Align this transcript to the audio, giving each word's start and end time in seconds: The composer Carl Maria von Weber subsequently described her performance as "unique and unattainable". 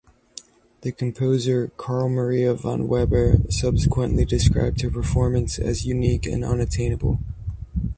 The 0.81 0.91
composer 0.91 1.67
Carl 1.77 2.09
Maria 2.09 2.55
von 2.55 2.87
Weber 2.87 3.35
subsequently 3.51 4.25
described 4.25 4.81
her 4.81 4.89
performance 4.89 5.59
as 5.59 5.85
"unique 5.85 6.25
and 6.25 6.43
unattainable". 6.43 7.19